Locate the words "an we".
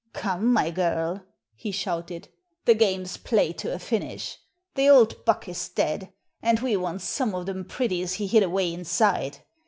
6.41-6.75